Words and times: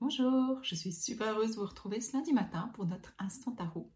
Bonjour, 0.00 0.58
je 0.62 0.74
suis 0.74 0.92
super 0.92 1.28
heureuse 1.34 1.50
de 1.52 1.56
vous 1.56 1.66
retrouver 1.66 2.00
ce 2.00 2.12
lundi 2.16 2.32
matin 2.32 2.70
pour 2.74 2.86
notre 2.86 3.14
instant 3.18 3.52
tarot. 3.52 3.90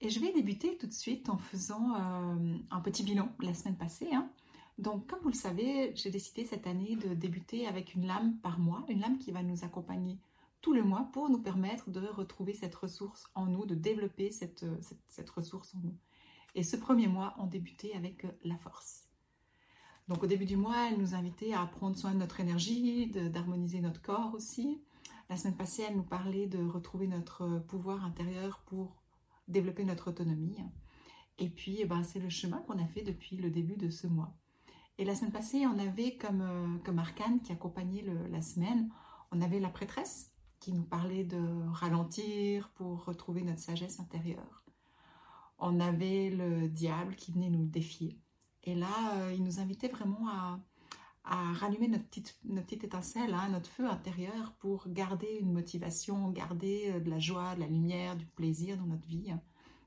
Et 0.00 0.10
je 0.10 0.20
vais 0.20 0.32
débuter 0.32 0.76
tout 0.76 0.86
de 0.86 0.92
suite 0.92 1.28
en 1.28 1.38
faisant 1.38 1.94
euh, 1.94 2.56
un 2.70 2.80
petit 2.80 3.02
bilan 3.02 3.28
la 3.40 3.54
semaine 3.54 3.76
passée. 3.76 4.08
hein. 4.14 4.30
Donc, 4.78 5.06
comme 5.06 5.20
vous 5.20 5.28
le 5.30 5.34
savez, 5.34 5.92
j'ai 5.96 6.10
décidé 6.10 6.44
cette 6.44 6.66
année 6.66 6.96
de 6.96 7.14
débuter 7.14 7.66
avec 7.66 7.94
une 7.94 8.06
lame 8.06 8.36
par 8.38 8.58
mois, 8.58 8.84
une 8.88 9.00
lame 9.00 9.18
qui 9.18 9.32
va 9.32 9.42
nous 9.42 9.64
accompagner 9.64 10.18
tout 10.60 10.74
le 10.74 10.84
mois 10.84 11.08
pour 11.12 11.30
nous 11.30 11.38
permettre 11.40 11.90
de 11.90 12.00
retrouver 12.00 12.52
cette 12.52 12.74
ressource 12.74 13.24
en 13.34 13.46
nous, 13.46 13.64
de 13.66 13.74
développer 13.74 14.30
cette, 14.30 14.64
euh, 14.64 14.76
cette- 15.08 15.30
ressource 15.30 15.74
en 15.74 15.78
nous. 15.82 15.94
Et 16.54 16.62
ce 16.62 16.76
premier 16.76 17.08
mois, 17.08 17.34
on 17.38 17.46
débutait 17.46 17.94
avec 17.94 18.24
euh, 18.24 18.30
la 18.44 18.56
force. 18.58 19.04
Donc 20.08 20.22
au 20.22 20.26
début 20.26 20.44
du 20.46 20.56
mois, 20.56 20.88
elle 20.90 20.98
nous 20.98 21.14
invitait 21.14 21.52
à 21.52 21.66
prendre 21.66 21.96
soin 21.96 22.12
de 22.12 22.18
notre 22.18 22.38
énergie, 22.40 23.08
d'harmoniser 23.08 23.80
notre 23.80 24.00
corps 24.02 24.34
aussi. 24.34 24.80
La 25.28 25.36
semaine 25.36 25.56
passée, 25.56 25.84
elle 25.88 25.96
nous 25.96 26.04
parlait 26.04 26.46
de 26.46 26.64
retrouver 26.64 27.08
notre 27.08 27.58
pouvoir 27.66 28.04
intérieur 28.04 28.62
pour 28.66 29.02
développer 29.48 29.84
notre 29.84 30.10
autonomie. 30.10 30.56
Et 31.38 31.50
puis, 31.50 31.78
eh 31.80 31.84
ben, 31.84 32.04
c'est 32.04 32.20
le 32.20 32.30
chemin 32.30 32.58
qu'on 32.58 32.78
a 32.78 32.86
fait 32.86 33.02
depuis 33.02 33.36
le 33.36 33.50
début 33.50 33.76
de 33.76 33.90
ce 33.90 34.06
mois. 34.06 34.36
Et 34.98 35.04
la 35.04 35.14
semaine 35.14 35.32
passée, 35.32 35.66
on 35.66 35.78
avait 35.78 36.16
comme, 36.16 36.40
euh, 36.40 36.78
comme 36.84 36.98
arcane 36.98 37.40
qui 37.40 37.52
accompagnait 37.52 38.04
la 38.30 38.40
semaine, 38.40 38.90
on 39.32 39.42
avait 39.42 39.60
la 39.60 39.68
prêtresse 39.68 40.32
qui 40.60 40.72
nous 40.72 40.84
parlait 40.84 41.24
de 41.24 41.68
ralentir 41.72 42.70
pour 42.70 43.04
retrouver 43.04 43.42
notre 43.42 43.60
sagesse 43.60 44.00
intérieure. 44.00 44.64
On 45.58 45.80
avait 45.80 46.30
le 46.30 46.68
diable 46.68 47.16
qui 47.16 47.32
venait 47.32 47.50
nous 47.50 47.66
défier. 47.66 48.18
Et 48.64 48.74
là, 48.74 49.14
euh, 49.14 49.32
il 49.34 49.42
nous 49.44 49.60
invitait 49.60 49.88
vraiment 49.88 50.28
à, 50.28 50.60
à 51.26 51.52
rallumer 51.54 51.88
notre 51.88 52.04
petite, 52.04 52.84
étincelle, 52.84 53.34
hein, 53.34 53.48
notre 53.48 53.68
feu 53.68 53.84
intérieur 53.88 54.54
pour 54.60 54.88
garder 54.88 55.38
une 55.40 55.52
motivation, 55.52 56.30
garder 56.30 56.92
euh, 56.92 57.00
de 57.00 57.10
la 57.10 57.18
joie, 57.18 57.56
de 57.56 57.60
la 57.60 57.66
lumière, 57.66 58.16
du 58.16 58.26
plaisir 58.26 58.78
dans 58.78 58.86
notre 58.86 59.06
vie. 59.06 59.30
hein, 59.30 59.42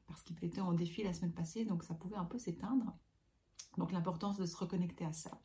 parce 0.05 0.21
qu'il 0.23 0.35
était 0.43 0.59
en 0.59 0.73
défi 0.73 1.03
la 1.03 1.13
semaine 1.13 1.33
passée, 1.33 1.65
donc 1.65 1.83
ça 1.83 1.93
pouvait 1.93 2.17
un 2.17 2.25
peu 2.25 2.37
s'éteindre. 2.37 2.97
Donc 3.77 3.91
l'importance 3.91 4.37
de 4.37 4.45
se 4.45 4.57
reconnecter 4.57 5.05
à 5.05 5.13
ça. 5.13 5.41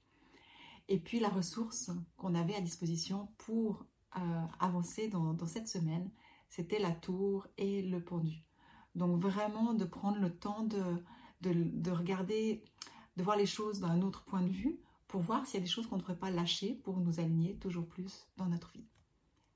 Et 0.88 0.98
puis 0.98 1.20
la 1.20 1.28
ressource 1.28 1.90
qu'on 2.16 2.34
avait 2.34 2.56
à 2.56 2.60
disposition 2.60 3.28
pour 3.38 3.86
euh, 4.16 4.40
avancer 4.58 5.08
dans, 5.08 5.36
cette 5.46 5.68
semaine, 5.68 6.10
c'était 6.48 6.78
la 6.78 6.92
tour 6.92 7.46
et 7.56 7.82
le 7.82 8.02
pendu. 8.02 8.44
Donc 8.94 9.20
vraiment 9.20 9.74
de 9.74 9.84
prendre 9.84 10.18
le 10.18 10.36
temps 10.36 10.64
de 10.64 11.90
regarder, 11.90 12.64
de 13.16 13.22
voir 13.22 13.36
les 13.36 13.46
choses 13.46 13.80
d'un 13.80 14.02
autre 14.02 14.24
point 14.24 14.42
de 14.42 14.50
vue 14.50 14.80
pour 15.14 15.22
voir 15.22 15.46
s'il 15.46 15.60
y 15.60 15.62
a 15.62 15.64
des 15.64 15.70
choses 15.70 15.86
qu'on 15.86 15.94
ne 15.94 16.00
devrait 16.00 16.18
pas 16.18 16.32
lâcher 16.32 16.74
pour 16.82 16.96
nous 16.96 17.20
aligner 17.20 17.56
toujours 17.60 17.86
plus 17.86 18.26
dans 18.36 18.46
notre 18.46 18.72
vie. 18.72 18.88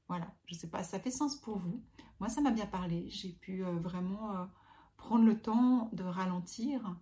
Voilà, 0.06 0.32
je 0.46 0.54
ne 0.54 0.60
sais 0.60 0.70
pas, 0.70 0.84
ça 0.84 1.00
fait 1.00 1.10
sens 1.10 1.34
pour 1.34 1.58
vous. 1.58 1.82
Moi, 2.20 2.28
ça 2.28 2.40
m'a 2.40 2.52
bien 2.52 2.66
parlé. 2.66 3.10
J'ai 3.10 3.32
pu 3.32 3.64
euh, 3.64 3.72
vraiment 3.80 4.36
euh, 4.36 4.44
prendre 4.96 5.24
le 5.24 5.42
temps 5.42 5.90
de 5.92 6.04
ralentir 6.04 6.96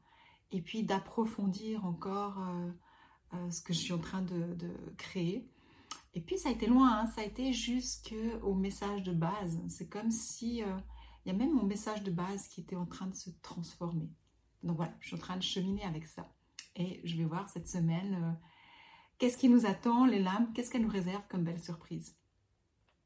et 0.52 0.62
puis 0.62 0.84
d'approfondir 0.84 1.84
encore 1.84 2.38
euh, 3.34 3.50
ce 3.50 3.60
que 3.60 3.74
je 3.74 3.78
suis 3.78 3.92
en 3.92 3.98
train 3.98 4.22
de, 4.22 4.56
créer. 4.96 5.52
Et 6.14 6.22
puis 6.22 6.38
ça 6.38 6.48
a 6.48 6.52
été 6.52 6.66
loin, 6.66 7.00
hein, 7.00 7.06
ça 7.08 7.20
a 7.20 7.24
été 7.24 7.52
jusqu'au 7.52 8.54
message 8.54 9.02
de 9.02 9.12
base. 9.12 9.60
C'est 9.68 9.90
comme 9.90 10.10
si 10.10 10.60
il 10.60 11.26
y 11.26 11.30
a 11.30 11.34
même 11.34 11.52
mon 11.52 11.64
message 11.64 12.02
de 12.04 12.10
base 12.10 12.48
qui 12.48 12.62
était 12.62 12.74
en 12.74 12.86
train 12.86 13.08
de 13.08 13.14
se 13.14 13.28
transformer. 13.42 14.08
Donc 14.62 14.76
voilà, 14.78 14.94
je 15.00 15.08
suis 15.08 15.16
en 15.16 15.20
train 15.20 15.36
de 15.36 15.42
cheminer 15.42 15.84
avec 15.84 16.06
ça. 16.06 16.26
Et 16.76 17.00
je 17.04 17.16
vais 17.16 17.24
voir 17.24 17.48
cette 17.48 17.68
semaine 17.68 18.14
euh, 18.22 18.46
qu'est-ce 19.18 19.38
qui 19.38 19.48
nous 19.48 19.66
attend, 19.66 20.06
les 20.06 20.22
lames, 20.22 20.52
qu'est-ce 20.52 20.70
qu'elles 20.70 20.82
nous 20.82 20.88
réservent 20.88 21.26
comme 21.28 21.44
belle 21.44 21.62
surprise. 21.62 22.16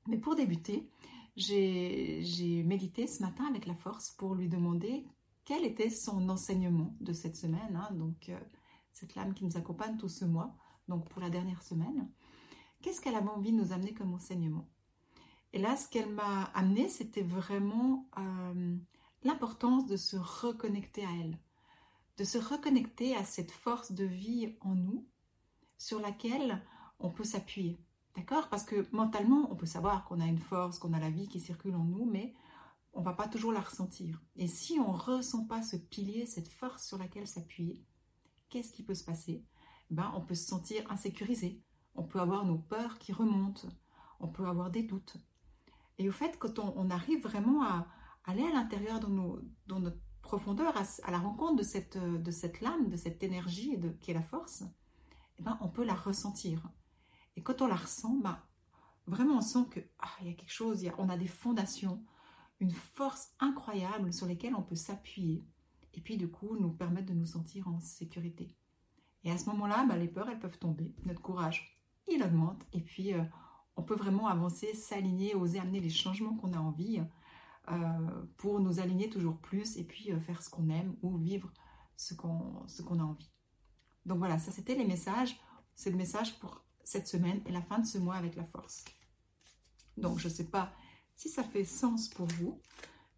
Mais 0.09 0.19
pour 0.19 0.35
débuter, 0.35 0.91
j'ai 1.37 2.63
médité 2.65 3.07
ce 3.07 3.23
matin 3.23 3.47
avec 3.49 3.67
la 3.67 3.75
force 3.75 4.11
pour 4.11 4.35
lui 4.35 4.49
demander 4.49 5.07
quel 5.45 5.65
était 5.65 5.91
son 5.91 6.29
enseignement 6.29 6.95
de 7.01 7.13
cette 7.13 7.37
semaine. 7.37 7.77
hein. 7.77 7.95
donc 7.95 8.29
euh, 8.29 8.39
cette 8.93 9.15
lame 9.15 9.35
qui 9.35 9.45
nous 9.45 9.57
accompagne 9.57 9.97
tout 9.97 10.09
ce 10.09 10.25
mois, 10.25 10.57
donc 10.89 11.09
pour 11.09 11.23
la 11.23 11.31
dernière 11.31 11.63
semaine. 11.63 12.11
Qu'est-ce 12.83 13.01
qu'elle 13.01 13.15
avait 13.15 13.29
envie 13.29 13.53
de 13.53 13.57
nous 13.57 13.73
amener 13.73 13.95
comme 13.95 14.15
enseignement? 14.15 14.69
Et 15.53 15.59
là, 15.59 15.77
ce 15.77 15.89
qu'elle 15.89 16.13
m'a 16.13 16.45
amené, 16.55 16.89
c'était 16.89 17.23
vraiment 17.23 18.09
euh, 18.19 18.77
l'importance 19.23 19.87
de 19.87 19.97
se 19.97 20.17
reconnecter 20.17 21.05
à 21.05 21.11
elle, 21.21 21.39
de 22.21 22.25
se 22.27 22.37
reconnecter 22.37 23.17
à 23.17 23.25
cette 23.25 23.51
force 23.51 23.93
de 23.93 24.05
vie 24.05 24.55
en 24.61 24.75
nous 24.75 25.09
sur 25.79 25.99
laquelle 26.01 26.63
on 26.99 27.09
peut 27.09 27.25
s'appuyer. 27.25 27.81
D'accord? 28.15 28.51
Parce 28.51 28.65
que 28.65 28.87
mentalement, 28.95 29.51
on 29.51 29.57
peut 29.57 29.65
savoir 29.65 30.05
qu'on 30.05 30.21
a 30.21 30.27
une 30.27 30.39
force, 30.39 30.79
qu'on 30.79 30.93
a 30.93 30.99
la 30.99 31.09
vie 31.09 31.29
qui 31.29 31.41
circule 31.41 31.75
en 31.75 31.85
nous, 31.85 32.05
mais 32.05 32.35
on 32.93 33.01
va 33.01 33.15
pas 33.15 33.27
toujours 33.27 33.53
la 33.53 33.63
ressentir. 33.63 34.21
Et 34.37 34.49
si 34.49 34.79
on 34.79 34.93
ressent 34.93 35.47
pas 35.47 35.63
ce 35.63 35.77
pilier, 35.77 36.27
cette 36.27 36.51
force 36.51 36.87
sur 36.87 36.99
laquelle 36.99 37.27
s'appuyer, 37.27 37.83
qu'est-ce 38.51 38.75
qui 38.75 38.83
peut 38.83 38.93
se 38.93 39.05
passer? 39.05 39.43
Ben, 39.89 40.13
On 40.15 40.21
peut 40.21 40.35
se 40.35 40.47
sentir 40.47 40.85
insécurisé, 40.93 41.63
on 41.95 42.03
peut 42.03 42.21
avoir 42.21 42.45
nos 42.45 42.59
peurs 42.59 42.99
qui 42.99 43.15
remontent, 43.15 43.67
on 44.19 44.29
peut 44.29 44.47
avoir 44.47 44.71
des 44.71 44.83
doutes. 44.83 45.17
Et 45.97 46.07
au 46.07 46.13
fait, 46.13 46.39
quand 46.39 46.59
on, 46.59 46.91
arrive 46.91 47.23
vraiment 47.23 47.63
à, 47.63 47.87
aller 48.25 48.45
à 48.45 48.53
l'intérieur 48.53 49.01
dans 49.01 49.81
notre 49.81 50.03
profondeur, 50.31 50.77
à, 50.77 51.11
la 51.11 51.19
rencontre 51.19 51.57
de 51.57 51.65
cette, 51.65 51.97
euh, 51.97 52.17
de 52.17 52.31
cette 52.31 52.61
lame, 52.61 52.89
de 52.89 52.97
cette 52.97 53.25
énergie 53.25 53.77
de, 53.77 53.89
qui 53.89 54.13
est 54.13 54.15
la 54.15 54.23
force, 54.23 54.63
eh 55.41 55.43
ben, 55.43 55.59
on 55.61 55.69
peut 55.69 55.85
la 55.85 55.95
ressentir. 55.95 56.71
Et 57.35 57.43
quand 57.43 57.63
on 57.63 57.67
la 57.67 57.75
ressent, 57.75 58.15
ben, 58.15 58.39
vraiment 59.09 59.39
on 59.39 59.41
sent 59.41 59.65
que 59.73 59.81
ah, 59.99 60.13
il 60.21 60.29
y 60.29 60.31
a 60.31 60.35
quelque 60.35 60.53
chose, 60.53 60.85
y 60.85 60.89
a- 60.89 60.95
on 60.99 61.09
a 61.09 61.17
des 61.17 61.27
fondations, 61.27 62.05
une 62.61 62.71
force 62.71 63.33
incroyable 63.41 64.13
sur 64.13 64.27
lesquelles 64.27 64.55
on 64.55 64.63
peut 64.63 64.77
s'appuyer 64.77 65.43
et 65.95 66.01
puis 66.01 66.17
du 66.17 66.31
coup 66.31 66.57
nous 66.57 66.71
permettre 66.71 67.09
de 67.09 67.15
nous 67.15 67.27
sentir 67.27 67.67
en 67.67 67.81
sécurité. 67.81 68.55
Et 69.25 69.33
à 69.33 69.37
ce 69.39 69.47
moment-là, 69.47 69.85
ben, 69.85 69.97
les 69.97 70.07
peurs, 70.07 70.31
elles 70.31 70.39
peuvent 70.39 70.61
tomber, 70.61 70.95
notre 71.07 71.23
courage, 71.23 71.77
il 72.07 72.23
augmente 72.23 72.63
et 72.73 72.83
puis 72.83 73.15
euh, 73.15 73.25
on 73.75 73.83
peut 73.83 73.97
vraiment 73.97 74.29
avancer, 74.29 74.75
s'aligner, 74.75 75.35
oser 75.35 75.59
amener 75.59 75.81
les 75.81 75.91
changements 75.91 76.37
qu'on 76.37 76.53
a 76.53 76.61
envie 76.61 77.01
pour 78.37 78.61
nous 78.61 78.81
aligner 78.81 79.09
toujours 79.11 79.39
plus 79.39 79.77
et 79.77 79.85
puis 79.85 80.13
euh, 80.13 80.21
faire 80.21 80.43
ce 80.43 80.51
qu'on 80.51 80.69
aime 80.69 80.97
ou 81.03 81.17
vivre 81.17 81.53
ce 81.97 82.15
qu'on 82.15 82.99
a 82.99 83.03
envie. 83.03 83.31
Donc 84.07 84.19
voilà, 84.19 84.39
ça 84.39 84.51
c'était 84.53 84.75
les 84.75 84.87
messages, 84.87 85.39
c'est 85.75 85.91
le 85.91 85.97
message 85.97 86.39
pour 86.39 86.65
cette 86.85 87.07
semaine 87.07 87.43
et 87.47 87.53
la 87.53 87.63
fin 87.63 87.79
de 87.79 87.87
ce 87.87 87.99
mois 87.99 88.17
avec 88.17 88.37
la 88.37 88.45
force. 88.45 88.85
Donc 89.97 90.19
je 90.19 90.29
ne 90.29 90.33
sais 90.33 90.49
pas 90.49 90.73
si 91.17 91.29
ça 91.29 91.45
fait 91.45 91.65
sens 91.65 92.09
pour 92.09 92.27
vous, 92.27 92.61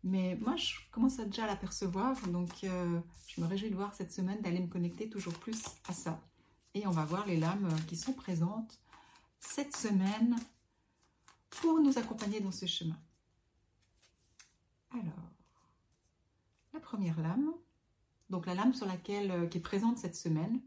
mais 0.02 0.36
moi 0.40 0.56
je 0.56 0.74
commence 0.90 1.20
à 1.20 1.24
déjà 1.24 1.46
l'apercevoir, 1.46 2.20
donc 2.28 2.64
euh, 2.64 3.00
je 3.28 3.40
me 3.40 3.46
réjouis 3.46 3.70
de 3.70 3.76
voir 3.76 3.94
cette 3.94 4.12
semaine 4.12 4.40
d'aller 4.42 4.60
me 4.60 4.66
connecter 4.66 5.08
toujours 5.08 5.38
plus 5.38 5.62
à 5.88 5.92
ça. 5.92 6.20
Et 6.74 6.86
on 6.86 6.90
va 6.90 7.04
voir 7.04 7.26
les 7.26 7.36
lames 7.36 7.68
euh, 7.70 7.82
qui 7.86 7.96
sont 7.96 8.14
présentes 8.14 8.80
cette 9.38 9.76
semaine 9.76 10.36
pour 11.50 11.80
nous 11.80 11.98
accompagner 11.98 12.40
dans 12.40 12.50
ce 12.50 12.66
chemin. 12.66 12.98
Alors, 14.94 15.30
la 16.74 16.80
première 16.80 17.18
lame, 17.20 17.50
donc 18.28 18.46
la 18.46 18.54
lame 18.54 18.74
sur 18.74 18.86
laquelle 18.86 19.30
euh, 19.30 19.46
qui 19.46 19.58
est 19.58 19.62
présente 19.62 19.96
cette 19.96 20.16
semaine, 20.16 20.60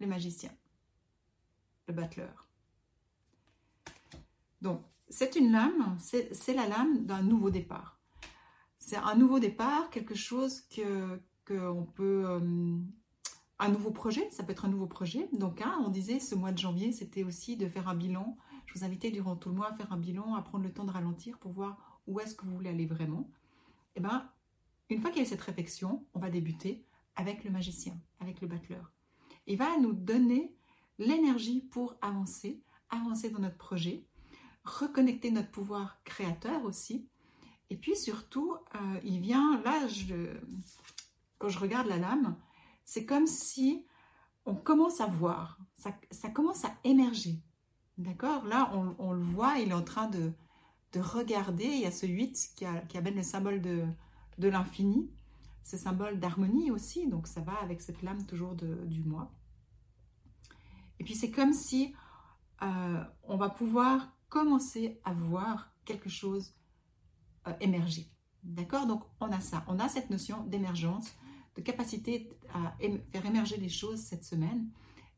le 0.00 0.06
magicien, 0.06 0.50
le 1.86 1.94
battleur. 1.94 2.48
Donc, 4.62 4.82
c'est 5.08 5.36
une 5.36 5.52
lame, 5.52 5.96
c'est 6.00 6.54
la 6.54 6.66
lame 6.66 7.04
d'un 7.04 7.22
nouveau 7.22 7.50
départ. 7.50 8.00
C'est 8.78 8.96
un 8.96 9.14
nouveau 9.14 9.38
départ, 9.38 9.90
quelque 9.90 10.16
chose 10.16 10.62
qu'on 11.46 11.86
peut 11.94 12.24
euh, 12.26 12.78
un 13.60 13.68
nouveau 13.68 13.92
projet, 13.92 14.28
ça 14.30 14.42
peut 14.42 14.50
être 14.52 14.64
un 14.64 14.70
nouveau 14.70 14.86
projet. 14.86 15.28
Donc, 15.32 15.60
hein, 15.60 15.80
on 15.86 15.88
disait 15.88 16.18
ce 16.18 16.34
mois 16.34 16.50
de 16.50 16.58
janvier, 16.58 16.90
c'était 16.90 17.22
aussi 17.22 17.56
de 17.56 17.68
faire 17.68 17.88
un 17.88 17.94
bilan. 17.94 18.36
Je 18.66 18.74
vous 18.74 18.84
invitais 18.84 19.12
durant 19.12 19.36
tout 19.36 19.50
le 19.50 19.54
mois 19.54 19.68
à 19.68 19.74
faire 19.74 19.92
un 19.92 19.98
bilan, 19.98 20.34
à 20.34 20.42
prendre 20.42 20.64
le 20.64 20.72
temps 20.72 20.84
de 20.84 20.90
ralentir 20.90 21.38
pour 21.38 21.52
voir 21.52 21.91
où 22.06 22.20
est-ce 22.20 22.34
que 22.34 22.44
vous 22.44 22.54
voulez 22.54 22.70
aller 22.70 22.86
vraiment. 22.86 23.28
Et 23.96 24.00
ben, 24.00 24.28
une 24.90 25.00
fois 25.00 25.10
qu'il 25.10 25.22
y 25.22 25.26
a 25.26 25.28
cette 25.28 25.40
réflexion, 25.40 26.04
on 26.14 26.18
va 26.18 26.30
débuter 26.30 26.84
avec 27.16 27.44
le 27.44 27.50
magicien, 27.50 27.98
avec 28.20 28.40
le 28.40 28.48
battleur. 28.48 28.92
Il 29.46 29.58
va 29.58 29.76
nous 29.78 29.92
donner 29.92 30.54
l'énergie 30.98 31.62
pour 31.62 31.96
avancer, 32.00 32.62
avancer 32.90 33.30
dans 33.30 33.40
notre 33.40 33.56
projet, 33.56 34.04
reconnecter 34.64 35.30
notre 35.30 35.50
pouvoir 35.50 36.02
créateur 36.04 36.64
aussi. 36.64 37.08
Et 37.70 37.76
puis 37.76 37.96
surtout, 37.96 38.54
euh, 38.74 39.00
il 39.02 39.20
vient, 39.20 39.60
là, 39.62 39.86
quand 41.38 41.48
je 41.48 41.58
regarde 41.58 41.88
la 41.88 41.98
lame, 41.98 42.36
c'est 42.84 43.06
comme 43.06 43.26
si 43.26 43.86
on 44.44 44.54
commence 44.54 45.00
à 45.00 45.06
voir, 45.06 45.58
ça, 45.74 46.28
commence 46.30 46.64
à 46.64 46.74
émerger. 46.84 47.40
D'accord? 47.98 48.44
Là, 48.44 48.72
on 48.98 49.12
le 49.12 49.22
voit, 49.22 49.58
il 49.58 49.70
est 49.70 49.74
en 49.74 49.82
train 49.82 50.08
de, 50.08 50.32
de 50.92 51.00
regarder. 51.00 51.64
Il 51.64 51.80
y 51.80 51.86
a 51.86 51.90
ce 51.90 52.06
8 52.06 52.52
qui, 52.56 52.64
a, 52.64 52.80
qui 52.80 52.98
le 52.98 53.22
symbole 53.22 53.60
de, 53.60 53.84
de 54.38 54.48
l'infini, 54.48 55.10
ce 55.62 55.76
symbole 55.76 56.18
d'harmonie 56.20 56.70
aussi. 56.70 57.06
Donc, 57.08 57.26
ça 57.26 57.40
va 57.40 57.54
avec 57.54 57.80
cette 57.80 58.02
lame 58.02 58.24
toujours 58.26 58.54
du 58.54 59.02
moi. 59.02 59.32
Et 60.98 61.04
puis, 61.04 61.14
c'est 61.14 61.30
comme 61.30 61.52
si 61.52 61.94
euh, 62.62 63.04
on 63.24 63.36
va 63.36 63.50
pouvoir 63.50 64.16
commencer 64.28 65.00
à 65.04 65.12
voir 65.12 65.72
quelque 65.84 66.08
chose 66.08 66.54
euh, 67.48 67.52
émerger. 67.60 68.08
D'accord? 68.42 68.86
Donc, 68.86 69.02
on 69.20 69.30
a 69.32 69.40
ça. 69.40 69.64
On 69.68 69.78
a 69.78 69.88
cette 69.88 70.10
notion 70.10 70.44
d'émergence, 70.44 71.12
de 71.56 71.62
capacité 71.62 72.30
à 72.54 72.76
faire 73.12 73.26
émerger 73.26 73.56
les 73.56 73.68
choses 73.68 74.00
cette 74.00 74.24
semaine 74.24 74.68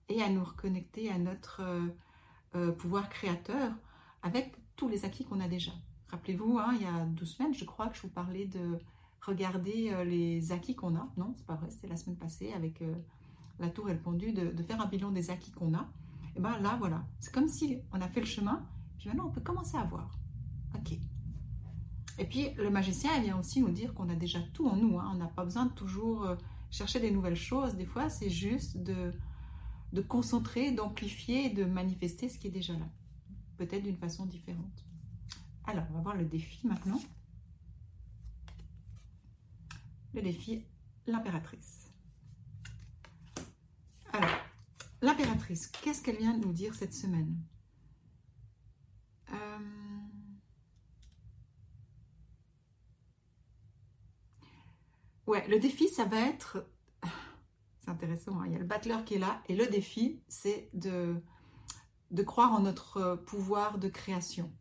et 0.08 0.22
à 0.22 0.28
nous 0.28 0.44
reconnecter 0.44 1.10
à 1.10 1.18
notre 1.18 1.62
euh, 2.54 2.72
pouvoir 2.72 3.08
créateur 3.08 3.72
avec 4.22 4.56
tous 4.76 4.88
les 4.88 5.04
acquis 5.04 5.24
qu'on 5.24 5.40
a 5.40 5.48
déjà. 5.48 5.72
Rappelez-vous, 6.08 6.58
hein, 6.58 6.72
il 6.74 6.82
y 6.82 6.86
a 6.86 7.04
deux 7.06 7.24
semaines, 7.24 7.54
je 7.54 7.64
crois 7.64 7.88
que 7.88 7.96
je 7.96 8.02
vous 8.02 8.08
parlais 8.08 8.46
de 8.46 8.78
regarder 9.22 9.90
euh, 9.90 10.04
les 10.04 10.52
acquis 10.52 10.74
qu'on 10.74 10.96
a. 10.96 11.08
Non, 11.16 11.32
c'est 11.36 11.46
pas 11.46 11.54
vrai, 11.54 11.70
c'était 11.70 11.88
la 11.88 11.96
semaine 11.96 12.16
passée 12.16 12.52
avec 12.52 12.82
la 13.58 13.68
tour 13.70 13.88
et 13.88 13.94
le 13.94 14.00
pendu, 14.00 14.32
de, 14.32 14.62
faire 14.62 14.80
un 14.80 14.86
bilan 14.86 15.10
des 15.10 15.30
acquis 15.30 15.50
qu'on 15.52 15.74
a. 15.74 15.88
Et 16.36 16.40
bien 16.40 16.58
là, 16.58 16.76
voilà, 16.78 17.04
c'est 17.20 17.32
comme 17.32 17.48
si 17.48 17.78
on 17.92 18.00
a 18.00 18.08
fait 18.08 18.20
le 18.20 18.26
chemin, 18.26 18.66
puis 18.98 19.08
maintenant 19.08 19.26
on 19.28 19.30
peut 19.30 19.40
commencer 19.40 19.76
à 19.76 19.84
voir. 19.84 20.18
Ok. 20.74 20.98
Et 22.18 22.24
puis 22.26 22.50
le 22.54 22.70
magicien 22.70 23.18
vient 23.20 23.38
aussi 23.38 23.60
nous 23.60 23.70
dire 23.70 23.94
qu'on 23.94 24.08
a 24.08 24.14
déjà 24.14 24.40
tout 24.52 24.66
en 24.66 24.76
nous. 24.76 24.98
Hein. 24.98 25.10
On 25.12 25.16
n'a 25.16 25.26
pas 25.26 25.44
besoin 25.44 25.66
de 25.66 25.72
toujours 25.72 26.28
chercher 26.70 27.00
des 27.00 27.10
nouvelles 27.10 27.36
choses. 27.36 27.74
Des 27.74 27.86
fois, 27.86 28.08
c'est 28.08 28.30
juste 28.30 28.76
de 28.76 29.12
de 29.94 30.02
concentrer, 30.02 30.72
d'amplifier 30.72 31.50
de 31.50 31.64
manifester 31.64 32.28
ce 32.28 32.38
qui 32.38 32.48
est 32.48 32.50
déjà 32.50 32.74
là. 32.74 32.86
Peut-être 33.56 33.82
d'une 33.82 33.96
façon 33.96 34.26
différente. 34.26 34.84
Alors, 35.64 35.84
on 35.90 35.94
va 35.94 36.00
voir 36.00 36.16
le 36.16 36.24
défi 36.24 36.66
maintenant. 36.66 37.00
Le 40.12 40.22
défi, 40.22 40.64
l'impératrice. 41.06 41.92
Alors, 44.12 44.36
l'impératrice, 45.00 45.68
qu'est-ce 45.68 46.02
qu'elle 46.02 46.18
vient 46.18 46.36
nous 46.36 46.52
dire 46.52 46.74
cette 46.74 46.94
semaine? 46.94 47.36
Euh, 49.32 49.58
Ouais, 55.26 55.46
le 55.48 55.58
défi, 55.58 55.88
ça 55.88 56.04
va 56.04 56.20
être 56.20 56.66
c'est 57.80 57.90
intéressant, 57.90 58.40
hein. 58.40 58.44
il 58.46 58.52
y 58.52 58.56
a 58.56 58.58
le 58.58 58.64
battleur 58.64 59.04
qui 59.04 59.14
est 59.14 59.18
là 59.18 59.42
et 59.48 59.56
le 59.56 59.66
défi, 59.66 60.22
c'est 60.28 60.68
de, 60.74 61.16
de 62.10 62.22
croire 62.22 62.52
en 62.52 62.60
notre 62.60 63.16
pouvoir 63.26 63.78
de 63.78 63.88
création. 63.88 64.52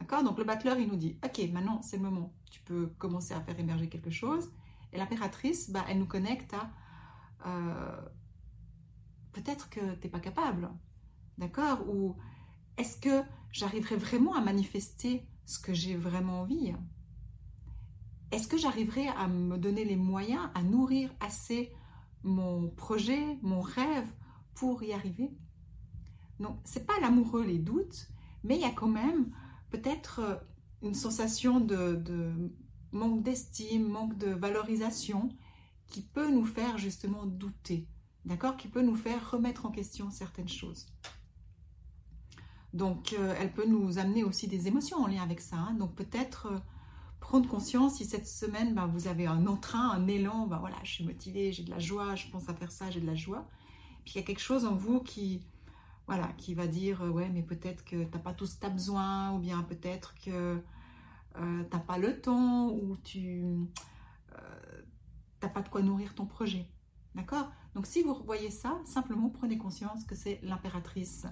D'accord? 0.00 0.22
Donc 0.22 0.38
le 0.38 0.44
battleur, 0.44 0.78
il 0.78 0.88
nous 0.88 0.96
dit, 0.96 1.18
ok, 1.24 1.40
maintenant 1.52 1.82
c'est 1.82 1.96
le 1.96 2.02
moment, 2.02 2.32
tu 2.50 2.60
peux 2.62 2.86
commencer 2.98 3.34
à 3.34 3.40
faire 3.40 3.58
émerger 3.58 3.88
quelque 3.88 4.10
chose. 4.10 4.50
Et 4.92 4.98
l'impératrice, 4.98 5.70
bah, 5.70 5.84
elle 5.88 5.98
nous 5.98 6.06
connecte 6.06 6.54
à 6.54 6.70
euh, 7.46 8.00
peut-être 9.32 9.70
que 9.70 9.94
tu 9.94 10.06
n'es 10.06 10.10
pas 10.10 10.20
capable. 10.20 10.70
D'accord? 11.38 11.88
Ou 11.88 12.16
est-ce 12.76 12.96
que 12.96 13.22
j'arriverai 13.52 13.96
vraiment 13.96 14.34
à 14.34 14.40
manifester 14.40 15.26
ce 15.46 15.58
que 15.58 15.74
j'ai 15.74 15.96
vraiment 15.96 16.40
envie? 16.40 16.74
Est-ce 18.30 18.48
que 18.48 18.56
j'arriverai 18.56 19.08
à 19.08 19.26
me 19.26 19.58
donner 19.58 19.84
les 19.84 19.96
moyens, 19.96 20.48
à 20.54 20.62
nourrir 20.62 21.12
assez 21.20 21.72
mon 22.22 22.68
projet, 22.70 23.38
mon 23.42 23.60
rêve 23.60 24.12
pour 24.54 24.82
y 24.82 24.92
arriver? 24.92 25.30
Donc, 26.40 26.56
c'est 26.64 26.86
pas 26.86 26.98
l'amoureux, 27.00 27.44
les 27.44 27.58
doutes, 27.58 28.08
mais 28.42 28.56
il 28.56 28.62
y 28.62 28.64
a 28.64 28.70
quand 28.70 28.88
même 28.88 29.30
peut-être 29.70 30.20
euh, 30.20 30.36
une 30.82 30.94
sensation 30.94 31.60
de, 31.60 32.02
manque 32.92 33.22
d'estime, 33.22 33.86
manque 33.86 34.16
de 34.16 34.30
valorisation 34.30 35.28
qui 35.86 36.02
peut 36.02 36.30
nous 36.30 36.46
faire 36.46 36.78
justement 36.78 37.26
douter, 37.26 37.86
d'accord? 38.24 38.56
Qui 38.56 38.68
peut 38.68 38.82
nous 38.82 38.96
faire 38.96 39.30
remettre 39.30 39.66
en 39.66 39.70
question 39.70 40.10
certaines 40.10 40.48
choses. 40.48 40.86
Donc, 42.72 43.14
euh, 43.18 43.34
elle 43.38 43.52
peut 43.52 43.66
nous 43.66 43.98
amener 43.98 44.24
aussi 44.24 44.48
des 44.48 44.66
émotions 44.66 44.98
en 44.98 45.08
lien 45.08 45.22
avec 45.22 45.40
ça. 45.40 45.56
Hein. 45.56 45.74
Donc, 45.74 45.94
peut-être 45.94 46.46
euh, 46.46 46.58
prendre 47.18 47.48
conscience 47.48 47.96
si 47.96 48.06
cette 48.06 48.26
semaine, 48.26 48.74
ben, 48.74 48.86
vous 48.86 49.08
avez 49.08 49.26
un 49.26 49.46
entrain, 49.46 49.90
un 49.90 50.06
élan, 50.06 50.46
ben, 50.46 50.58
voilà, 50.58 50.76
je 50.84 50.92
suis 50.92 51.04
motivée, 51.04 51.52
j'ai 51.52 51.64
de 51.64 51.70
la 51.70 51.80
joie, 51.80 52.14
je 52.14 52.28
pense 52.28 52.48
à 52.48 52.54
faire 52.54 52.72
ça, 52.72 52.90
j'ai 52.90 53.00
de 53.00 53.06
la 53.06 53.16
joie. 53.16 53.46
Puis 54.04 54.14
il 54.14 54.16
y 54.16 54.20
a 54.20 54.26
quelque 54.26 54.40
chose 54.40 54.64
en 54.64 54.74
vous 54.74 55.00
qui, 55.00 55.42
voilà, 56.10 56.26
qui 56.32 56.54
va 56.54 56.66
dire, 56.66 57.02
euh, 57.02 57.08
ouais, 57.08 57.28
mais 57.28 57.44
peut-être 57.44 57.84
que 57.84 58.02
tu 58.02 58.10
n'as 58.10 58.18
pas 58.18 58.34
tout 58.34 58.44
ce 58.44 58.56
que 58.56 58.62
tu 58.62 58.66
as 58.66 58.70
besoin, 58.70 59.32
ou 59.32 59.38
bien 59.38 59.62
peut-être 59.62 60.12
que 60.16 60.60
euh, 61.36 61.62
tu 61.62 61.76
n'as 61.76 61.78
pas 61.78 61.98
le 61.98 62.20
temps, 62.20 62.68
ou 62.70 62.96
tu 62.96 63.44
euh, 64.32 64.82
n'as 65.40 65.48
pas 65.48 65.62
de 65.62 65.68
quoi 65.68 65.82
nourrir 65.82 66.16
ton 66.16 66.26
projet. 66.26 66.66
D'accord? 67.14 67.52
Donc 67.76 67.86
si 67.86 68.02
vous 68.02 68.16
voyez 68.24 68.50
ça, 68.50 68.80
simplement 68.86 69.30
prenez 69.30 69.56
conscience 69.56 70.02
que 70.02 70.16
c'est 70.16 70.40
l'impératrice 70.42 71.28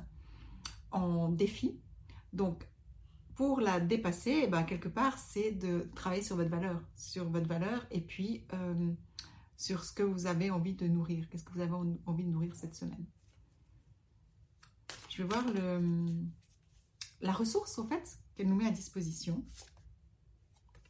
en 0.92 1.28
défi. 1.28 1.80
Donc 2.32 2.64
pour 3.34 3.60
la 3.60 3.80
dépasser, 3.80 4.42
eh 4.44 4.46
ben, 4.46 4.62
quelque 4.62 4.88
part, 4.88 5.19
c'est 5.19 5.50
de 5.50 5.90
travailler 5.96 6.22
sur 6.22 6.36
votre 6.36 6.50
valeur, 6.50 6.80
sur 6.94 7.28
votre 7.28 7.48
valeur 7.48 7.84
et 7.90 8.00
puis 8.00 8.46
euh, 8.52 8.92
sur 9.56 9.82
ce 9.82 9.92
que 9.92 10.04
vous 10.04 10.26
avez 10.26 10.52
envie 10.52 10.75
de 10.75 10.86
nourrir. 10.86 11.28
Qu'est-ce 11.28 11.42
que 11.42 11.52
vous 11.52 11.62
avez 11.62 11.75
envie 12.06 12.25
de 12.25 12.30
nourrir 12.30 12.54
cette 12.54 12.76
semaine? 12.76 13.06
Je 15.18 15.24
vais 15.24 15.30
voir 15.30 15.44
la 17.20 17.32
ressource, 17.32 17.80
qu'elle 18.36 18.48
nous 18.48 18.54
met 18.54 18.68
à 18.68 18.70
disposition. 18.70 19.44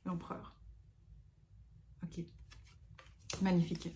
L'empereur. 0.05 0.55
Ok. 2.03 2.27
Magnifique. 3.41 3.89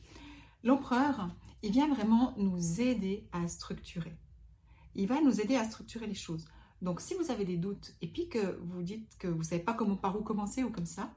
L'empereur, 0.65 1.29
il 1.63 1.71
vient 1.71 1.93
vraiment 1.93 2.33
nous 2.39 2.81
aider 2.81 3.29
à 3.33 3.47
structurer. 3.47 4.17
Il 4.95 5.07
va 5.07 5.21
nous 5.21 5.39
aider 5.39 5.57
à 5.57 5.65
structurer 5.65 6.07
les 6.07 6.15
choses. 6.15 6.47
Donc, 6.81 7.03
si 7.03 7.13
vous 7.13 7.31
avez 7.31 7.45
des 7.45 7.59
doutes 7.59 7.95
et 8.01 8.09
puis 8.09 8.31
que 8.31 8.59
vous 8.63 8.83
dites 8.83 9.19
que 9.19 9.29
vous 9.29 9.41
ne 9.41 9.45
savez 9.45 9.63
pas 9.63 9.75
comment, 9.75 9.97
par 9.97 10.19
où 10.19 10.23
commencer 10.23 10.65
ou 10.65 10.71
comme 10.71 10.87
ça, 10.87 11.13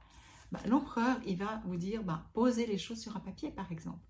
bah, 0.51 0.59
l'empereur, 0.65 1.21
il 1.25 1.37
va 1.37 1.61
vous 1.65 1.77
dire, 1.77 2.03
bah, 2.03 2.29
posez 2.33 2.65
les 2.65 2.77
choses 2.77 2.99
sur 2.99 3.15
un 3.15 3.21
papier, 3.21 3.49
par 3.49 3.71
exemple. 3.71 4.03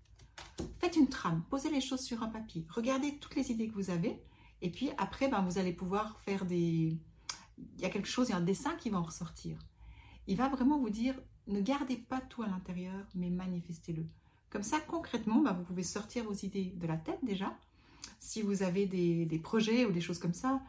Faites 0.80 0.96
une 0.96 1.08
trame, 1.08 1.44
posez 1.48 1.70
les 1.70 1.80
choses 1.80 2.00
sur 2.00 2.24
un 2.24 2.28
papier. 2.28 2.66
Regardez 2.70 3.18
toutes 3.20 3.36
les 3.36 3.52
idées 3.52 3.68
que 3.68 3.74
vous 3.74 3.90
avez. 3.90 4.20
Et 4.62 4.70
puis 4.70 4.90
après, 4.98 5.28
bah, 5.28 5.44
vous 5.46 5.58
allez 5.58 5.72
pouvoir 5.72 6.20
faire 6.20 6.44
des... 6.44 6.98
Il 7.58 7.80
y 7.80 7.84
a 7.84 7.90
quelque 7.90 8.08
chose, 8.08 8.28
il 8.28 8.32
y 8.32 8.34
a 8.34 8.38
un 8.38 8.42
dessin 8.42 8.74
qui 8.76 8.90
va 8.90 8.98
en 8.98 9.02
ressortir. 9.02 9.58
Il 10.26 10.36
va 10.36 10.48
vraiment 10.48 10.78
vous 10.78 10.90
dire, 10.90 11.14
ne 11.46 11.60
gardez 11.60 11.96
pas 11.96 12.20
tout 12.20 12.42
à 12.42 12.48
l'intérieur, 12.48 13.06
mais 13.14 13.30
manifestez-le. 13.30 14.04
Comme 14.50 14.62
ça, 14.62 14.80
concrètement, 14.80 15.42
vous 15.54 15.64
pouvez 15.64 15.82
sortir 15.82 16.24
vos 16.24 16.32
idées 16.32 16.72
de 16.76 16.86
la 16.86 16.96
tête 16.96 17.20
déjà. 17.22 17.56
Si 18.18 18.42
vous 18.42 18.62
avez 18.62 18.86
des, 18.86 19.38
projets 19.38 19.84
ou 19.84 19.92
des 19.92 20.00
choses 20.00 20.18
comme 20.18 20.34
ça, 20.34 20.60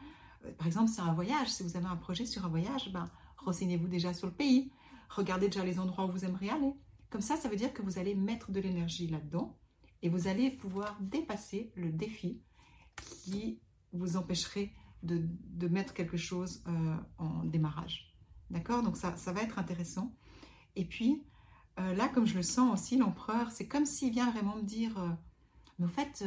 euh, 0.44 0.52
par 0.52 0.66
exemple, 0.66 0.90
c'est 0.90 1.00
un 1.00 1.12
voyage. 1.12 1.48
Si 1.48 1.62
vous 1.62 1.76
avez 1.76 1.86
un 1.86 1.96
projet 1.96 2.26
sur 2.26 2.44
un 2.44 2.48
voyage, 2.48 2.92
ben, 2.92 3.10
renseignez-vous 3.38 3.88
déjà 3.88 4.14
sur 4.14 4.26
le 4.26 4.32
pays. 4.32 4.70
Regardez 5.08 5.46
déjà 5.46 5.64
les 5.64 5.78
endroits 5.78 6.04
où 6.04 6.10
vous 6.10 6.24
aimeriez 6.24 6.50
aller. 6.50 6.72
Comme 7.10 7.20
ça, 7.20 7.36
ça 7.36 7.48
veut 7.48 7.56
dire 7.56 7.72
que 7.72 7.82
vous 7.82 7.98
allez 7.98 8.14
mettre 8.14 8.50
de 8.50 8.60
l'énergie 8.60 9.08
là-dedans 9.08 9.56
et 10.02 10.08
vous 10.08 10.28
allez 10.28 10.50
pouvoir 10.50 10.96
dépasser 11.00 11.72
le 11.74 11.90
défi 11.90 12.40
qui 13.24 13.58
vous 13.92 14.16
empêcherait 14.16 14.72
de, 15.02 15.28
mettre 15.68 15.94
quelque 15.94 16.16
chose 16.16 16.62
euh, 16.66 16.96
en 17.18 17.44
démarrage. 17.44 18.14
D'accord? 18.50 18.82
Donc 18.82 18.96
ça, 18.96 19.16
ça 19.16 19.32
va 19.32 19.42
être 19.42 19.58
intéressant. 19.58 20.14
Et 20.76 20.84
puis, 20.84 21.22
euh, 21.78 21.94
là, 21.94 22.08
comme 22.08 22.26
je 22.26 22.34
le 22.34 22.42
sens 22.42 22.72
aussi, 22.72 22.96
l'empereur, 22.96 23.50
c'est 23.50 23.68
comme 23.68 23.86
s'il 23.86 24.12
vient 24.12 24.30
vraiment 24.30 24.56
me 24.56 24.62
dire, 24.62 25.18
mais 25.78 25.86
en 25.86 25.90
fait, 25.90 26.24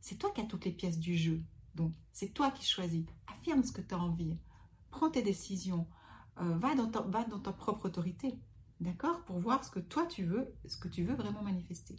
c'est 0.00 0.16
toi 0.16 0.30
qui 0.30 0.40
as 0.40 0.44
toutes 0.44 0.64
les 0.64 0.72
pièces 0.72 0.98
du 0.98 1.16
jeu. 1.16 1.42
Donc, 1.74 1.94
c'est 2.12 2.34
toi 2.34 2.50
qui 2.50 2.66
choisis. 2.66 3.04
Affirme 3.26 3.62
ce 3.62 3.72
que 3.72 3.80
tu 3.80 3.94
as 3.94 3.98
envie. 3.98 4.36
Prends 4.90 5.10
tes 5.10 5.22
décisions. 5.22 5.86
Euh, 6.40 6.56
va, 6.58 6.74
dans 6.74 6.88
ta, 6.88 7.02
va 7.02 7.24
dans 7.24 7.40
ta 7.40 7.52
propre 7.52 7.86
autorité. 7.86 8.38
D'accord? 8.80 9.24
Pour 9.24 9.38
voir 9.38 9.64
ce 9.64 9.70
que 9.70 9.80
toi 9.80 10.06
tu 10.06 10.24
veux, 10.24 10.54
ce 10.66 10.76
que 10.76 10.88
tu 10.88 11.02
veux 11.02 11.14
vraiment 11.14 11.42
manifester. 11.42 11.96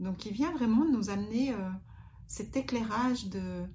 Donc, 0.00 0.26
il 0.26 0.32
vient 0.32 0.52
vraiment 0.52 0.84
nous 0.84 1.10
amener 1.10 1.52
euh, 1.52 1.70
cet 2.32 2.56
éclairage 2.56 3.28
de, 3.28 3.66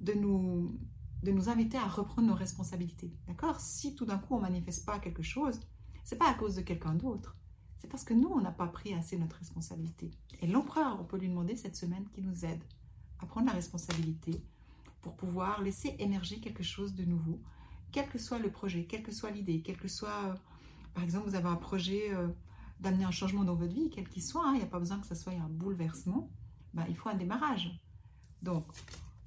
de, 0.00 0.12
nous, 0.12 0.76
de 1.22 1.30
nous 1.30 1.48
inviter 1.48 1.78
à 1.78 1.86
reprendre 1.86 2.26
nos 2.26 2.34
responsabilités. 2.34 3.12
D'accord? 3.28 3.60
Si 3.60 3.94
tout 3.94 4.04
d'un 4.04 4.18
coup 4.18 4.34
on 4.34 4.38
ne 4.38 4.42
manifeste 4.42 4.84
pas 4.84 4.98
quelque 4.98 5.22
chose, 5.22 5.60
c'est 6.02 6.18
pas 6.18 6.28
à 6.28 6.34
cause 6.34 6.56
de 6.56 6.62
quelqu'un 6.62 6.94
d'autre. 6.94 7.36
C'est 7.76 7.86
parce 7.86 8.02
que 8.02 8.12
nous, 8.12 8.26
on 8.28 8.40
n'a 8.40 8.50
pas 8.50 8.66
pris 8.66 8.92
assez 8.92 9.16
notre 9.16 9.36
responsabilité. 9.36 10.10
Et 10.40 10.48
l'empereur, 10.48 10.98
on 11.00 11.04
peut 11.04 11.16
lui 11.16 11.28
demander 11.28 11.54
cette 11.54 11.76
semaine 11.76 12.08
qui 12.12 12.22
nous 12.22 12.44
aide 12.44 12.64
à 13.20 13.26
prendre 13.26 13.46
la 13.46 13.52
responsabilité 13.52 14.42
pour 15.00 15.14
pouvoir 15.14 15.62
laisser 15.62 15.94
émerger 16.00 16.40
quelque 16.40 16.64
chose 16.64 16.96
de 16.96 17.04
nouveau, 17.04 17.40
quel 17.92 18.08
que 18.08 18.18
soit 18.18 18.40
le 18.40 18.50
projet, 18.50 18.84
quelle 18.86 19.04
que 19.04 19.12
soit 19.12 19.30
l'idée, 19.30 19.62
quel 19.64 19.76
que 19.76 19.86
soit, 19.86 20.24
euh, 20.24 20.34
par 20.92 21.04
exemple, 21.04 21.28
vous 21.28 21.36
avez 21.36 21.48
un 21.48 21.54
projet 21.54 22.12
euh, 22.12 22.26
d'amener 22.80 23.04
un 23.04 23.12
changement 23.12 23.44
dans 23.44 23.54
votre 23.54 23.72
vie, 23.72 23.90
quel 23.90 24.08
qu'il 24.08 24.24
soit, 24.24 24.44
hein, 24.44 24.54
il 24.54 24.58
n'y 24.58 24.64
a 24.64 24.66
pas 24.66 24.80
besoin 24.80 24.98
que 24.98 25.06
ce 25.06 25.14
soit 25.14 25.34
un 25.34 25.48
bouleversement, 25.48 26.32
ben, 26.74 26.84
il 26.88 26.96
faut 26.96 27.08
un 27.08 27.14
démarrage. 27.14 27.80
Donc, 28.42 28.66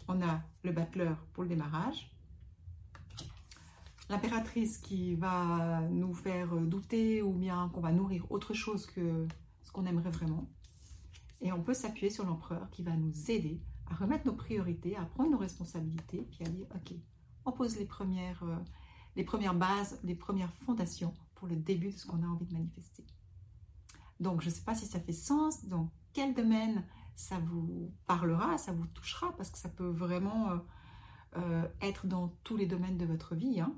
on 0.07 0.21
a 0.21 0.41
le 0.63 0.71
battleur 0.71 1.17
pour 1.33 1.43
le 1.43 1.49
démarrage, 1.49 2.11
l'impératrice 4.09 4.77
qui 4.77 5.15
va 5.15 5.81
nous 5.89 6.13
faire 6.13 6.55
douter 6.55 7.21
ou 7.21 7.33
bien 7.33 7.69
qu'on 7.69 7.81
va 7.81 7.91
nourrir 7.91 8.29
autre 8.31 8.53
chose 8.53 8.85
que 8.85 9.27
ce 9.63 9.71
qu'on 9.71 9.85
aimerait 9.85 10.11
vraiment. 10.11 10.49
Et 11.39 11.51
on 11.51 11.61
peut 11.61 11.73
s'appuyer 11.73 12.11
sur 12.11 12.25
l'empereur 12.25 12.69
qui 12.71 12.83
va 12.83 12.95
nous 12.95 13.31
aider 13.31 13.61
à 13.89 13.95
remettre 13.95 14.27
nos 14.27 14.33
priorités, 14.33 14.95
à 14.95 15.05
prendre 15.05 15.31
nos 15.31 15.37
responsabilités, 15.37 16.27
puis 16.31 16.45
à 16.45 16.49
dire, 16.49 16.67
ok, 16.75 16.93
on 17.45 17.51
pose 17.51 17.77
les 17.77 17.85
premières, 17.85 18.43
euh, 18.43 18.57
les 19.15 19.23
premières 19.23 19.55
bases, 19.55 19.99
les 20.03 20.15
premières 20.15 20.53
fondations 20.53 21.13
pour 21.35 21.47
le 21.47 21.55
début 21.55 21.91
de 21.91 21.97
ce 21.97 22.05
qu'on 22.05 22.21
a 22.21 22.27
envie 22.27 22.45
de 22.45 22.53
manifester. 22.53 23.05
Donc, 24.19 24.41
je 24.41 24.49
ne 24.49 24.53
sais 24.53 24.61
pas 24.61 24.75
si 24.75 24.85
ça 24.85 24.99
fait 24.99 25.13
sens, 25.13 25.65
dans 25.65 25.89
quel 26.13 26.33
domaine 26.33 26.83
ça 27.21 27.39
vous 27.39 27.93
parlera, 28.07 28.57
ça 28.57 28.71
vous 28.71 28.87
touchera, 28.87 29.35
parce 29.37 29.49
que 29.49 29.57
ça 29.57 29.69
peut 29.69 29.89
vraiment 29.89 30.51
euh, 30.51 30.57
euh, 31.37 31.67
être 31.81 32.07
dans 32.07 32.29
tous 32.43 32.57
les 32.57 32.65
domaines 32.65 32.97
de 32.97 33.05
votre 33.05 33.35
vie. 33.35 33.61
Hein. 33.61 33.73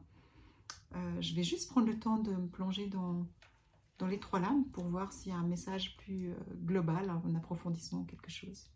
je 1.20 1.36
vais 1.36 1.44
juste 1.44 1.70
prendre 1.70 1.88
le 1.88 2.00
temps 2.00 2.20
de 2.20 2.32
me 2.32 2.48
plonger 2.48 2.88
dans, 2.88 3.26
dans 4.00 4.08
les 4.08 4.20
trois 4.20 4.40
lames 4.40 4.66
pour 4.74 4.86
voir 4.86 5.12
s'il 5.12 5.32
y 5.32 5.36
a 5.36 5.38
un 5.38 5.48
message 5.48 5.98
plus 5.98 6.34
global, 6.66 7.10
un 7.10 7.36
approfondissement, 7.36 8.04
quelque 8.06 8.32
chose. 8.32 8.70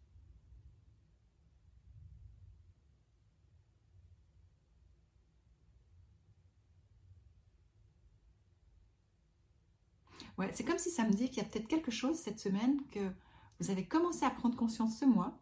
Ouais, 10.38 10.52
c'est 10.54 10.64
comme 10.64 10.78
si 10.78 10.92
ça 10.92 11.04
me 11.04 11.12
dit 11.12 11.30
qu'il 11.30 11.42
y 11.42 11.46
a 11.46 11.50
peut-être 11.50 11.68
quelque 11.68 11.90
chose 11.92 12.16
cette 12.18 12.40
semaine 12.40 12.80
que 12.92 13.12
vous 13.60 13.72
avez 13.72 13.86
commencé 13.86 14.26
à 14.26 14.30
prendre 14.30 14.56
conscience 14.56 15.00
ce 15.00 15.06
mois, 15.06 15.42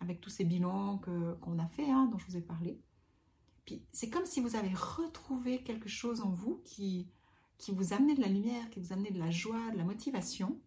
avec 0.00 0.20
tous 0.20 0.30
ces 0.30 0.44
bilans 0.44 0.98
qu'on 0.98 1.58
a 1.58 1.66
fait, 1.68 1.90
hein, 1.90 2.08
dont 2.10 2.18
je 2.18 2.26
vous 2.26 2.36
ai 2.36 2.40
parlé. 2.40 2.80
Puis 3.64 3.86
c'est 3.92 4.10
comme 4.10 4.26
si 4.26 4.40
vous 4.40 4.56
avez 4.56 4.74
retrouvé 4.74 5.62
quelque 5.62 5.88
chose 5.88 6.20
en 6.20 6.30
vous 6.30 6.60
qui, 6.64 7.08
qui 7.58 7.72
vous 7.72 7.92
amenait 7.92 8.16
de 8.16 8.20
la 8.20 8.28
lumière, 8.28 8.68
qui 8.70 8.80
vous 8.80 8.92
amenait 8.92 9.12
de 9.12 9.20
la 9.20 9.30
joie, 9.30 9.70
de 9.70 9.78
la 9.78 9.84
motivation. 9.84 10.60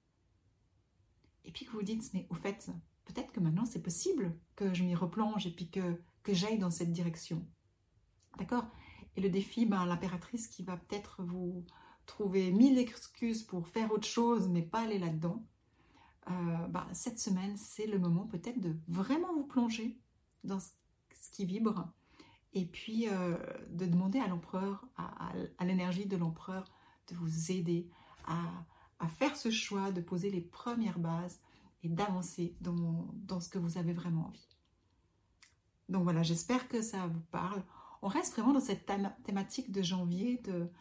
Et 1.44 1.52
puis 1.52 1.66
que 1.66 1.72
vous 1.72 1.84
dites, 1.84 2.14
mais 2.14 2.26
au 2.30 2.36
fait, 2.36 2.72
peut-être 3.04 3.34
que 3.34 3.42
maintenant 3.42 3.66
c'est 3.66 3.82
possible 3.82 4.38
que 4.56 4.74
je 4.74 4.84
m'y 4.84 4.96
replonge 4.96 5.46
et 5.46 5.52
puis 5.52 5.70
que, 5.70 6.02
que 6.24 6.34
j'aille 6.34 6.58
dans 6.58 6.72
cette 6.72 6.94
direction. 6.94 7.46
D'accord? 8.38 8.66
Et 9.18 9.22
le 9.22 9.30
défi, 9.30 9.66
ben, 9.66 9.86
l'impératrice 9.86 10.48
qui 10.48 10.64
va 10.64 10.78
peut-être 10.78 11.24
vous, 11.24 11.66
trouver 12.06 12.52
mille 12.52 12.78
excuses 12.78 13.44
pour 13.44 13.68
faire 13.68 13.92
autre 13.92 14.08
chose, 14.08 14.48
mais 14.48 14.62
pas 14.62 14.82
aller 14.82 15.00
là-dedans, 15.00 15.46
euh, 16.30 16.68
bah, 16.68 16.88
cette 16.94 17.20
semaine, 17.20 17.56
c'est 17.58 17.86
le 17.86 18.00
moment 18.00 18.26
peut-être 18.26 18.60
de 18.60 18.76
vraiment 18.88 19.34
vous 19.34 19.46
plonger 19.46 20.00
dans 20.44 20.60
ce 20.60 20.70
qui 21.32 21.46
vibre 21.46 21.88
et 22.54 22.66
puis 22.66 23.08
euh, 23.10 23.38
de 23.70 23.86
demander 23.86 24.20
à 24.20 24.28
l'empereur, 24.28 24.88
à, 24.98 25.66
l'énergie 25.66 26.06
de 26.06 26.16
l'empereur, 26.16 26.72
de 27.10 27.16
vous 27.16 27.52
aider 27.52 27.90
à, 28.26 29.08
faire 29.08 29.36
ce 29.36 29.52
choix, 29.52 29.92
de 29.92 30.02
poser 30.02 30.32
les 30.32 30.42
premières 30.42 30.98
bases 30.98 31.40
et 31.84 31.90
d'avancer 31.90 32.56
dans, 32.62 33.40
ce 33.40 33.50
que 33.50 33.60
vous 33.60 33.78
avez 33.78 33.94
vraiment 33.94 34.28
envie. 34.28 34.48
Donc 35.90 36.04
voilà, 36.04 36.24
j'espère 36.24 36.68
que 36.68 36.82
ça 36.82 37.06
vous 37.06 37.22
parle. 37.30 37.62
On 38.02 38.08
reste 38.08 38.34
vraiment 38.34 38.54
dans 38.54 38.60
cette 38.60 38.90
thématique 39.24 39.72
de 39.72 39.84
janvier, 39.84 40.42
de, 40.46 40.72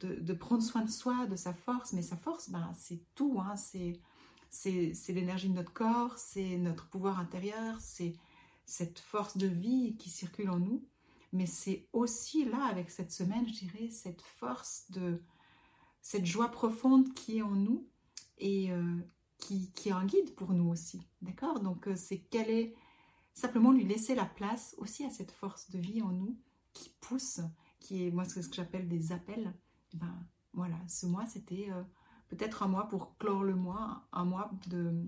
de, 0.00 0.32
prendre 0.34 0.62
soin 0.62 0.82
de 0.82 0.90
soi, 0.90 1.26
de 1.26 1.36
sa 1.36 1.54
force. 1.54 1.94
Mais 1.94 2.02
sa 2.02 2.16
force, 2.16 2.50
ben, 2.50 2.70
c'est 2.74 3.02
tout. 3.14 3.40
Hein. 3.40 3.56
C'est 3.56 4.00
l'énergie 5.08 5.48
de 5.48 5.54
notre 5.54 5.72
corps, 5.72 6.18
c'est 6.18 6.56
notre 6.58 6.88
pouvoir 6.88 7.18
intérieur, 7.18 7.76
c'est 7.80 8.14
cette 8.64 8.98
force 8.98 9.36
de 9.36 9.46
vie 9.46 9.96
qui 9.96 10.10
circule 10.10 10.50
en 10.50 10.58
nous. 10.58 10.84
Mais 11.32 11.46
c'est 11.46 11.88
aussi 11.92 12.44
là, 12.44 12.64
avec 12.64 12.90
cette 12.90 13.12
semaine, 13.12 13.46
je 13.46 13.64
dirais, 13.64 13.90
cette 13.90 14.22
force 14.22 14.90
de 14.90 15.22
cette 16.02 16.26
joie 16.26 16.48
profonde 16.48 17.14
qui 17.14 17.38
est 17.38 17.42
en 17.42 17.54
nous 17.54 17.86
et 18.38 18.72
euh, 18.72 18.98
qui, 19.38 19.70
qui, 19.72 19.90
est 19.90 19.92
un 19.92 20.06
guide 20.06 20.34
pour 20.34 20.52
nous 20.52 20.68
aussi. 20.70 21.00
D'accord? 21.22 21.60
Donc, 21.60 21.86
euh, 21.86 21.94
c'est 21.94 22.18
qu'elle 22.18 22.50
est 22.50 22.74
simplement 23.32 23.70
lui 23.70 23.84
laisser 23.84 24.14
la 24.14 24.24
place 24.24 24.74
aussi 24.78 25.04
à 25.04 25.10
cette 25.10 25.30
force 25.30 25.70
de 25.70 25.78
vie 25.78 26.02
en 26.02 26.10
nous 26.10 26.36
qui 26.72 26.92
pousse, 27.00 27.40
qui 27.78 28.06
est, 28.06 28.10
moi, 28.10 28.24
c'est 28.24 28.42
ce 28.42 28.48
que 28.48 28.56
j'appelle 28.56 28.88
des 28.88 29.12
appels 29.12 29.54
ben 29.94 30.26
voilà, 30.52 30.76
ce 30.88 31.06
mois 31.06 31.26
c'était 31.26 31.68
euh, 31.70 31.82
peut-être 32.30 32.62
un 32.62 32.68
mois 32.68 32.88
pour 32.88 33.16
clore 33.18 33.44
le 33.44 33.54
mois, 33.54 34.08
un 34.12 34.24
mois 34.24 34.50
de, 34.68 35.04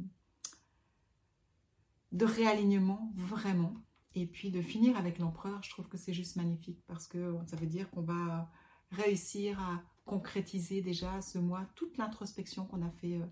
de 2.12 2.24
réalignement 2.24 3.10
vraiment. 3.14 3.74
Et 4.14 4.26
puis 4.26 4.50
de 4.50 4.60
finir 4.60 4.98
avec 4.98 5.18
l'empereur, 5.18 5.62
je 5.62 5.70
trouve 5.70 5.88
que 5.88 5.96
c'est 5.96 6.12
juste 6.12 6.36
magnifique 6.36 6.82
parce 6.86 7.06
que 7.06 7.34
ça 7.46 7.56
veut 7.56 7.66
dire 7.66 7.90
qu'on 7.90 8.02
va 8.02 8.50
réussir 8.90 9.58
à 9.58 9.82
concrétiser 10.04 10.82
déjà 10.82 11.22
ce 11.22 11.38
mois 11.38 11.64
toute 11.74 11.96
l'introspection 11.96 12.66
qu'on 12.66 12.82
a 12.82 12.90
fait 12.90 13.14
euh, 13.14 13.26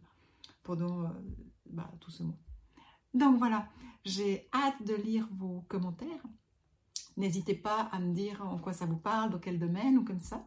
pendant 0.63 1.05
euh, 1.05 1.09
bah, 1.67 1.91
tout 2.01 2.11
ce 2.11 2.23
mois. 2.23 2.39
Donc 3.13 3.39
voilà, 3.39 3.69
j'ai 4.05 4.49
hâte 4.55 4.83
de 4.87 4.95
lire 4.95 5.29
vos 5.33 5.63
commentaires. 5.69 6.23
N'hésitez 7.17 7.57
pas 7.57 7.83
à 7.93 7.99
me 7.99 8.15
dire 8.15 8.41
en 8.43 8.59
quoi 8.59 8.73
ça 8.73 8.87
vous 8.87 8.97
parle, 8.97 9.31
dans 9.31 9.41
quel 9.41 9.59
domaine 9.59 9.99
ou 9.99 10.05
comme 10.05 10.21
ça. 10.21 10.47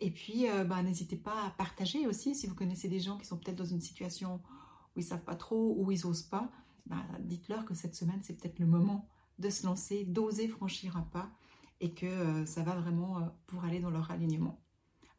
Et 0.00 0.10
puis, 0.10 0.48
euh, 0.48 0.64
bah, 0.64 0.82
n'hésitez 0.82 1.16
pas 1.16 1.46
à 1.46 1.50
partager 1.50 2.06
aussi 2.06 2.34
si 2.34 2.46
vous 2.46 2.54
connaissez 2.54 2.88
des 2.88 3.00
gens 3.00 3.18
qui 3.18 3.26
sont 3.26 3.36
peut-être 3.36 3.56
dans 3.56 3.66
une 3.66 3.82
situation 3.82 4.40
où 4.96 5.00
ils 5.00 5.04
savent 5.04 5.24
pas 5.24 5.36
trop, 5.36 5.74
où 5.78 5.92
ils 5.92 6.06
osent 6.06 6.22
pas. 6.22 6.50
Bah, 6.86 7.04
dites-leur 7.20 7.66
que 7.66 7.74
cette 7.74 7.94
semaine, 7.94 8.20
c'est 8.22 8.34
peut-être 8.40 8.58
le 8.58 8.66
moment 8.66 9.06
de 9.38 9.50
se 9.50 9.66
lancer, 9.66 10.04
d'oser 10.04 10.48
franchir 10.48 10.96
un 10.96 11.02
pas 11.02 11.30
et 11.80 11.92
que 11.92 12.06
euh, 12.06 12.46
ça 12.46 12.62
va 12.62 12.74
vraiment 12.74 13.18
euh, 13.18 13.26
pour 13.46 13.64
aller 13.64 13.80
dans 13.80 13.90
leur 13.90 14.10
alignement. 14.10 14.62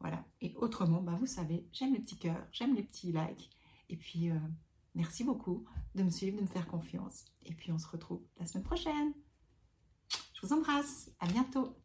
Voilà. 0.00 0.24
Et 0.40 0.52
autrement, 0.56 1.00
bah, 1.00 1.16
vous 1.18 1.26
savez, 1.26 1.64
j'aime 1.72 1.94
les 1.94 2.00
petits 2.00 2.18
cœurs, 2.18 2.44
j'aime 2.50 2.74
les 2.74 2.82
petits 2.82 3.12
likes. 3.12 3.50
Et 3.88 3.96
puis, 3.96 4.30
merci 4.94 5.22
beaucoup 5.22 5.66
de 5.94 6.02
me 6.02 6.08
suivre, 6.08 6.38
de 6.38 6.42
me 6.42 6.46
faire 6.46 6.66
confiance. 6.66 7.26
Et 7.44 7.52
puis, 7.52 7.70
on 7.72 7.78
se 7.78 7.86
retrouve 7.86 8.22
la 8.38 8.46
semaine 8.46 8.64
prochaine. 8.64 9.12
Je 10.08 10.46
vous 10.46 10.52
embrasse. 10.54 11.10
À 11.20 11.26
bientôt. 11.26 11.81